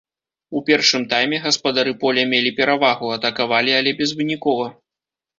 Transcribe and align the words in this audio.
У 0.59 0.59
першым 0.67 1.03
тайме 1.09 1.39
гаспадары 1.43 1.91
поля 2.03 2.23
мелі 2.31 2.51
перавагу, 2.59 3.11
атакавалі, 3.17 3.71
але 3.81 3.93
безвынікова. 4.01 4.65